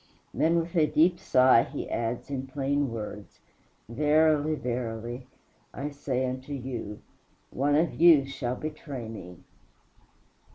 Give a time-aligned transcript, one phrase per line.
[0.33, 3.39] Then with a deep sigh he adds in plain words,
[3.87, 5.27] "Verily, verily,
[5.75, 7.03] I say unto you,
[7.51, 9.37] one of you shall betray me."